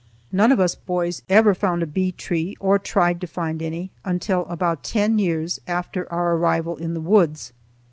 [0.31, 4.45] None of us boys ever found a bee tree, or tried to find any until
[4.47, 7.53] about ten years after our arrival in the woods.